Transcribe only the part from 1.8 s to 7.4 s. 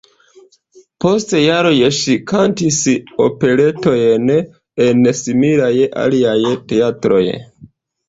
ŝi kantis operetojn en similaj aliaj teatroj.